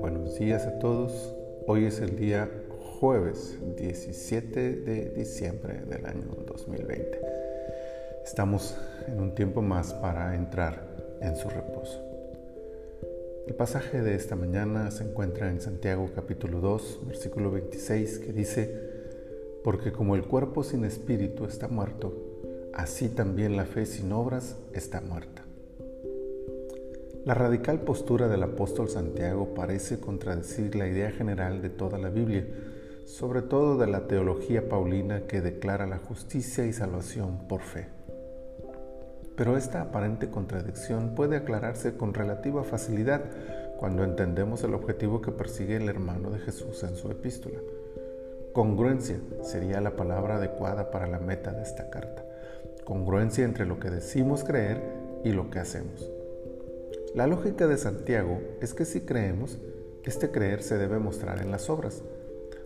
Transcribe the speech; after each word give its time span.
Buenos 0.00 0.36
días 0.36 0.66
a 0.66 0.78
todos. 0.80 1.36
Hoy 1.68 1.84
es 1.84 2.00
el 2.00 2.16
día 2.16 2.50
jueves 2.98 3.56
17 3.76 4.72
de 4.80 5.10
diciembre 5.10 5.82
del 5.86 6.06
año 6.06 6.24
2020. 6.44 7.20
Estamos 8.24 8.76
en 9.06 9.20
un 9.20 9.36
tiempo 9.36 9.62
más 9.62 9.94
para 9.94 10.34
entrar 10.34 10.82
en 11.20 11.36
su 11.36 11.48
reposo. 11.48 12.02
El 13.46 13.54
pasaje 13.54 14.02
de 14.02 14.16
esta 14.16 14.34
mañana 14.34 14.90
se 14.90 15.04
encuentra 15.04 15.48
en 15.48 15.60
Santiago 15.60 16.10
capítulo 16.16 16.60
2, 16.60 17.02
versículo 17.06 17.52
26, 17.52 18.18
que 18.18 18.32
dice, 18.32 18.74
porque 19.62 19.92
como 19.92 20.16
el 20.16 20.24
cuerpo 20.26 20.64
sin 20.64 20.84
espíritu 20.84 21.44
está 21.44 21.68
muerto, 21.68 22.12
así 22.74 23.08
también 23.08 23.56
la 23.56 23.66
fe 23.66 23.86
sin 23.86 24.10
obras 24.10 24.56
está 24.72 25.00
muerta. 25.00 25.47
La 27.24 27.34
radical 27.34 27.80
postura 27.80 28.28
del 28.28 28.42
apóstol 28.42 28.88
Santiago 28.88 29.52
parece 29.54 30.00
contradecir 30.00 30.74
la 30.76 30.86
idea 30.86 31.10
general 31.10 31.60
de 31.60 31.68
toda 31.68 31.98
la 31.98 32.08
Biblia, 32.08 32.46
sobre 33.04 33.42
todo 33.42 33.76
de 33.76 33.86
la 33.86 34.06
teología 34.06 34.68
paulina 34.68 35.22
que 35.26 35.40
declara 35.40 35.86
la 35.86 35.98
justicia 35.98 36.64
y 36.64 36.72
salvación 36.72 37.48
por 37.48 37.60
fe. 37.60 37.88
Pero 39.36 39.56
esta 39.56 39.82
aparente 39.82 40.30
contradicción 40.30 41.14
puede 41.14 41.36
aclararse 41.36 41.96
con 41.96 42.14
relativa 42.14 42.64
facilidad 42.64 43.22
cuando 43.78 44.04
entendemos 44.04 44.64
el 44.64 44.74
objetivo 44.74 45.20
que 45.20 45.32
persigue 45.32 45.76
el 45.76 45.88
hermano 45.88 46.30
de 46.30 46.38
Jesús 46.38 46.82
en 46.82 46.96
su 46.96 47.10
epístola. 47.10 47.58
Congruencia 48.52 49.20
sería 49.42 49.80
la 49.80 49.96
palabra 49.96 50.36
adecuada 50.36 50.90
para 50.90 51.06
la 51.06 51.18
meta 51.18 51.52
de 51.52 51.62
esta 51.62 51.90
carta. 51.90 52.24
Congruencia 52.84 53.44
entre 53.44 53.66
lo 53.66 53.78
que 53.78 53.90
decimos 53.90 54.44
creer 54.44 54.82
y 55.24 55.32
lo 55.32 55.50
que 55.50 55.58
hacemos. 55.58 56.17
La 57.14 57.26
lógica 57.26 57.66
de 57.66 57.78
Santiago 57.78 58.40
es 58.60 58.74
que 58.74 58.84
si 58.84 59.00
creemos, 59.00 59.58
este 60.04 60.30
creer 60.30 60.62
se 60.62 60.76
debe 60.76 60.98
mostrar 60.98 61.40
en 61.40 61.50
las 61.50 61.70
obras. 61.70 62.02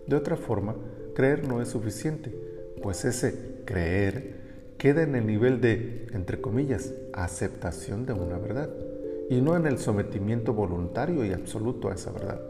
De 0.05 0.17
otra 0.17 0.35
forma, 0.35 0.75
creer 1.15 1.47
no 1.47 1.61
es 1.61 1.69
suficiente, 1.69 2.33
pues 2.81 3.05
ese 3.05 3.61
creer 3.65 4.35
queda 4.77 5.03
en 5.03 5.15
el 5.15 5.25
nivel 5.25 5.61
de, 5.61 6.07
entre 6.13 6.41
comillas, 6.41 6.93
aceptación 7.13 8.05
de 8.05 8.13
una 8.13 8.37
verdad 8.37 8.69
y 9.29 9.39
no 9.39 9.55
en 9.55 9.65
el 9.65 9.77
sometimiento 9.77 10.53
voluntario 10.53 11.23
y 11.23 11.31
absoluto 11.31 11.89
a 11.89 11.93
esa 11.93 12.11
verdad. 12.11 12.41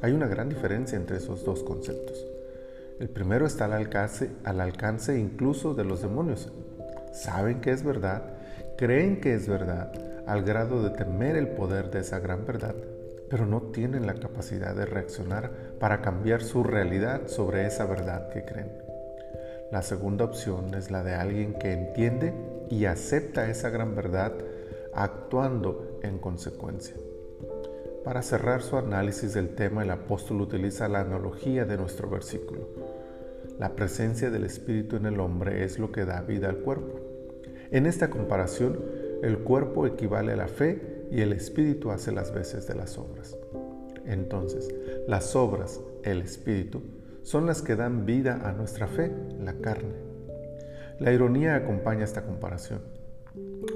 Hay 0.00 0.12
una 0.12 0.26
gran 0.26 0.48
diferencia 0.48 0.96
entre 0.96 1.18
esos 1.18 1.44
dos 1.44 1.62
conceptos. 1.62 2.24
El 3.00 3.10
primero 3.10 3.46
está 3.46 3.66
al 3.66 3.74
alcance, 3.74 4.30
al 4.44 4.60
alcance 4.60 5.18
incluso 5.18 5.74
de 5.74 5.84
los 5.84 6.00
demonios. 6.00 6.50
Saben 7.12 7.60
que 7.60 7.70
es 7.70 7.84
verdad, 7.84 8.38
creen 8.78 9.20
que 9.20 9.34
es 9.34 9.46
verdad, 9.46 9.92
al 10.26 10.42
grado 10.42 10.82
de 10.82 10.90
temer 10.90 11.36
el 11.36 11.48
poder 11.48 11.90
de 11.90 12.00
esa 12.00 12.18
gran 12.18 12.46
verdad, 12.46 12.74
pero 13.28 13.46
no 13.46 13.62
tienen 13.72 14.06
la 14.06 14.14
capacidad 14.14 14.74
de 14.74 14.86
reaccionar 14.86 15.50
para 15.78 16.00
cambiar 16.00 16.42
su 16.42 16.62
realidad 16.62 17.28
sobre 17.28 17.66
esa 17.66 17.84
verdad 17.86 18.28
que 18.30 18.44
creen. 18.44 18.72
La 19.70 19.82
segunda 19.82 20.24
opción 20.24 20.74
es 20.74 20.90
la 20.90 21.02
de 21.02 21.14
alguien 21.14 21.54
que 21.54 21.72
entiende 21.72 22.32
y 22.70 22.84
acepta 22.84 23.50
esa 23.50 23.70
gran 23.70 23.94
verdad 23.94 24.32
actuando 24.94 25.98
en 26.02 26.18
consecuencia. 26.18 26.94
Para 28.04 28.22
cerrar 28.22 28.62
su 28.62 28.76
análisis 28.76 29.32
del 29.32 29.54
tema, 29.54 29.82
el 29.82 29.90
apóstol 29.90 30.42
utiliza 30.42 30.88
la 30.88 31.00
analogía 31.00 31.64
de 31.64 31.78
nuestro 31.78 32.08
versículo. 32.08 32.68
La 33.58 33.74
presencia 33.74 34.30
del 34.30 34.44
Espíritu 34.44 34.96
en 34.96 35.06
el 35.06 35.18
hombre 35.20 35.64
es 35.64 35.78
lo 35.78 35.90
que 35.90 36.04
da 36.04 36.20
vida 36.20 36.50
al 36.50 36.58
cuerpo. 36.58 37.00
En 37.70 37.86
esta 37.86 38.10
comparación, 38.10 38.78
el 39.24 39.38
cuerpo 39.38 39.86
equivale 39.86 40.32
a 40.32 40.36
la 40.36 40.48
fe 40.48 41.06
y 41.10 41.22
el 41.22 41.32
Espíritu 41.32 41.90
hace 41.90 42.12
las 42.12 42.32
veces 42.34 42.66
de 42.66 42.74
las 42.74 42.98
obras. 42.98 43.36
Entonces, 44.04 44.68
las 45.08 45.34
obras, 45.34 45.80
el 46.02 46.20
Espíritu, 46.20 46.82
son 47.22 47.46
las 47.46 47.62
que 47.62 47.74
dan 47.74 48.04
vida 48.04 48.42
a 48.44 48.52
nuestra 48.52 48.86
fe, 48.86 49.10
la 49.40 49.54
carne. 49.54 49.94
La 51.00 51.10
ironía 51.10 51.56
acompaña 51.56 52.04
esta 52.04 52.26
comparación, 52.26 52.82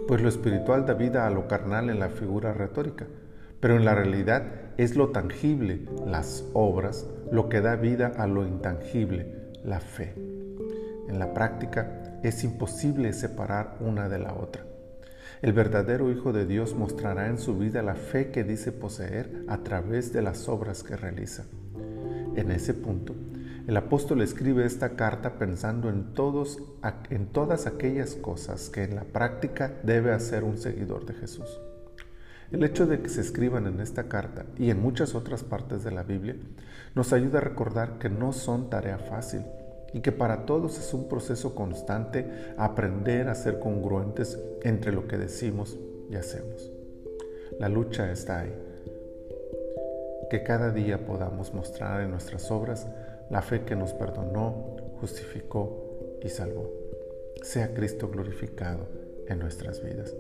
pues 0.07 0.21
lo 0.21 0.29
espiritual 0.29 0.85
da 0.85 0.93
vida 0.93 1.27
a 1.27 1.31
lo 1.31 1.49
carnal 1.49 1.89
en 1.89 1.99
la 1.99 2.11
figura 2.11 2.53
retórica, 2.53 3.07
pero 3.59 3.77
en 3.77 3.87
la 3.87 3.95
realidad 3.95 4.45
es 4.77 4.97
lo 4.97 5.09
tangible, 5.09 5.81
las 6.07 6.45
obras, 6.53 7.07
lo 7.33 7.49
que 7.49 7.63
da 7.63 7.75
vida 7.77 8.13
a 8.19 8.27
lo 8.27 8.47
intangible, 8.47 9.35
la 9.65 9.81
fe. 9.81 10.15
En 11.09 11.19
la 11.19 11.33
práctica 11.33 12.21
es 12.23 12.45
imposible 12.45 13.15
separar 13.15 13.79
una 13.81 14.11
de 14.11 14.19
la 14.19 14.35
otra. 14.35 14.69
El 15.43 15.53
verdadero 15.53 16.11
Hijo 16.11 16.33
de 16.33 16.47
Dios 16.47 16.75
mostrará 16.75 17.29
en 17.29 17.39
su 17.39 17.57
vida 17.57 17.83
la 17.83 17.95
fe 17.95 18.31
que 18.31 18.45
dice 18.45 18.73
poseer 18.73 19.45
a 19.49 19.59
través 19.59 20.13
de 20.13 20.23
las 20.23 20.49
obras 20.49 20.83
que 20.83 20.97
realiza. 20.97 21.45
En 22.35 22.51
ese 22.51 22.75
punto, 22.75 23.15
el 23.67 23.77
apóstol 23.77 24.23
escribe 24.23 24.65
esta 24.65 24.97
carta 24.97 25.39
pensando 25.39 25.91
en, 25.91 26.15
todos, 26.15 26.59
en 27.11 27.27
todas 27.27 27.67
aquellas 27.67 28.15
cosas 28.15 28.71
que 28.71 28.85
en 28.85 28.97
la 28.97 29.05
práctica 29.05 29.75
debe 29.83 30.13
hacer 30.13 30.43
un 30.43 30.57
seguidor 30.57 31.05
de 31.05 31.15
Jesús. 31.15 31.61
El 32.51 32.65
hecho 32.65 32.87
de 32.87 33.01
que 33.03 33.11
se 33.11 33.21
escriban 33.21 33.67
en 33.67 33.81
esta 33.81 34.09
carta 34.09 34.47
y 34.57 34.71
en 34.71 34.81
muchas 34.81 35.15
otras 35.15 35.45
partes 35.45 35.85
de 35.85 35.91
la 35.91 36.03
Biblia 36.03 36.35
nos 36.95 37.13
ayuda 37.13 37.39
a 37.39 37.43
recordar 37.43 37.99
que 37.99 38.09
no 38.09 38.33
son 38.33 38.71
tarea 38.71 38.99
fácil 38.99 39.43
y 39.93 40.01
que 40.01 40.13
para 40.13 40.45
todos 40.45 40.79
es 40.79 40.93
un 40.93 41.09
proceso 41.09 41.55
constante 41.55 42.27
aprender 42.57 43.29
a 43.29 43.35
ser 43.35 43.59
congruentes 43.59 44.39
entre 44.63 44.93
lo 44.93 45.09
que 45.09 45.17
decimos 45.19 45.79
y 46.11 46.17
hacemos. 46.17 46.71
La 47.59 47.69
lucha 47.69 48.11
está 48.13 48.41
ahí. 48.41 48.55
Que 50.31 50.43
cada 50.43 50.71
día 50.71 51.07
podamos 51.07 51.55
mostrar 51.55 52.03
en 52.03 52.11
nuestras 52.11 52.51
obras 52.51 52.87
la 53.31 53.41
fe 53.41 53.65
que 53.65 53.77
nos 53.77 53.95
perdonó, 53.95 54.77
justificó 55.01 56.19
y 56.23 56.29
salvó. 56.29 56.71
Sea 57.43 57.73
Cristo 57.73 58.09
glorificado 58.09 58.89
en 59.27 59.39
nuestras 59.39 59.83
vidas. 59.83 60.15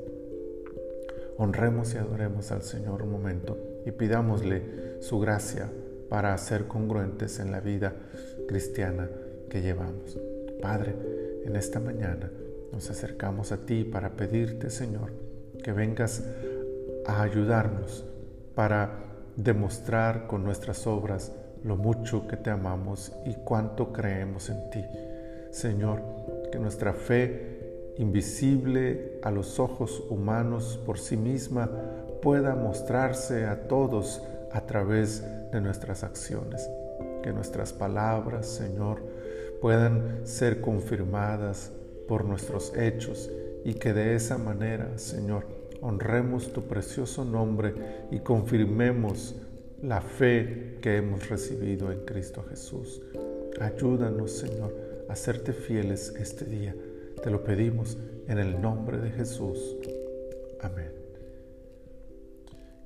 Honremos 1.36 1.94
y 1.94 1.98
adoremos 1.98 2.50
al 2.52 2.62
Señor 2.62 3.02
un 3.02 3.12
momento 3.12 3.58
y 3.84 3.92
pidámosle 3.92 5.00
su 5.00 5.20
gracia 5.20 5.70
para 6.08 6.36
ser 6.38 6.66
congruentes 6.66 7.38
en 7.38 7.52
la 7.52 7.60
vida 7.60 7.94
cristiana 8.48 9.08
que 9.48 9.62
llevamos. 9.62 10.18
Padre, 10.60 10.94
en 11.44 11.56
esta 11.56 11.80
mañana 11.80 12.30
nos 12.72 12.90
acercamos 12.90 13.52
a 13.52 13.58
ti 13.58 13.84
para 13.84 14.10
pedirte, 14.10 14.70
Señor, 14.70 15.12
que 15.62 15.72
vengas 15.72 16.24
a 17.06 17.22
ayudarnos 17.22 18.04
para 18.54 18.90
demostrar 19.36 20.26
con 20.26 20.44
nuestras 20.44 20.86
obras 20.86 21.32
lo 21.64 21.76
mucho 21.76 22.26
que 22.26 22.36
te 22.36 22.50
amamos 22.50 23.12
y 23.24 23.34
cuánto 23.34 23.92
creemos 23.92 24.50
en 24.50 24.70
ti. 24.70 24.84
Señor, 25.50 26.02
que 26.52 26.58
nuestra 26.58 26.92
fe 26.92 27.94
invisible 27.98 29.18
a 29.22 29.30
los 29.30 29.58
ojos 29.58 30.04
humanos 30.08 30.78
por 30.84 30.98
sí 30.98 31.16
misma 31.16 31.68
pueda 32.22 32.54
mostrarse 32.54 33.46
a 33.46 33.68
todos 33.68 34.22
a 34.52 34.60
través 34.62 35.24
de 35.50 35.60
nuestras 35.60 36.04
acciones. 36.04 36.68
Que 37.22 37.32
nuestras 37.32 37.72
palabras, 37.72 38.46
Señor, 38.46 39.02
puedan 39.60 40.26
ser 40.26 40.60
confirmadas 40.60 41.72
por 42.06 42.24
nuestros 42.24 42.76
hechos 42.76 43.30
y 43.64 43.74
que 43.74 43.92
de 43.92 44.14
esa 44.14 44.38
manera, 44.38 44.98
Señor, 44.98 45.44
honremos 45.80 46.52
tu 46.52 46.62
precioso 46.62 47.24
nombre 47.24 47.74
y 48.10 48.20
confirmemos 48.20 49.36
la 49.82 50.00
fe 50.00 50.78
que 50.80 50.96
hemos 50.96 51.28
recibido 51.28 51.92
en 51.92 52.04
Cristo 52.04 52.44
Jesús. 52.48 53.02
Ayúdanos, 53.60 54.32
Señor, 54.32 54.74
a 55.08 55.16
serte 55.16 55.52
fieles 55.52 56.14
este 56.18 56.44
día. 56.44 56.74
Te 57.22 57.30
lo 57.30 57.44
pedimos 57.44 57.98
en 58.26 58.38
el 58.38 58.60
nombre 58.60 58.98
de 58.98 59.10
Jesús. 59.10 59.76
Amén. 60.60 60.92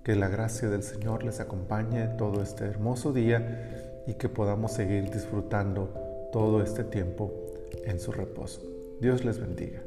Que 0.02 0.17
la 0.17 0.29
gracia 0.29 0.69
del 0.69 0.82
Señor 0.82 1.23
les 1.23 1.41
acompañe 1.41 2.08
todo 2.19 2.43
este 2.43 2.64
hermoso 2.64 3.12
día 3.12 4.02
y 4.06 4.14
que 4.14 4.29
podamos 4.29 4.73
seguir 4.73 5.11
disfrutando 5.11 6.01
todo 6.32 6.62
este 6.62 6.82
tiempo 6.82 7.32
en 7.84 8.00
su 8.00 8.11
reposo. 8.11 8.62
Dios 9.00 9.25
les 9.25 9.38
bendiga. 9.38 9.84